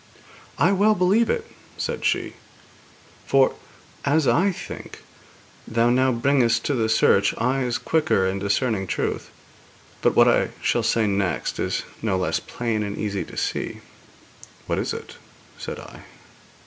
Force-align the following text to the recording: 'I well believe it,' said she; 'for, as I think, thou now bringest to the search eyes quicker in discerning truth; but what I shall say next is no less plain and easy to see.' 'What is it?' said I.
'I 0.57 0.71
well 0.71 0.95
believe 0.95 1.29
it,' 1.29 1.45
said 1.77 2.03
she; 2.05 2.33
'for, 3.27 3.53
as 4.03 4.27
I 4.27 4.51
think, 4.51 5.03
thou 5.67 5.91
now 5.91 6.11
bringest 6.11 6.65
to 6.65 6.73
the 6.73 6.89
search 6.89 7.35
eyes 7.37 7.77
quicker 7.77 8.25
in 8.25 8.39
discerning 8.39 8.87
truth; 8.87 9.29
but 10.01 10.15
what 10.15 10.27
I 10.27 10.49
shall 10.59 10.81
say 10.81 11.05
next 11.05 11.59
is 11.59 11.83
no 12.01 12.17
less 12.17 12.39
plain 12.39 12.81
and 12.81 12.97
easy 12.97 13.23
to 13.25 13.37
see.' 13.37 13.81
'What 14.65 14.79
is 14.79 14.91
it?' 14.91 15.17
said 15.59 15.77
I. 15.77 16.01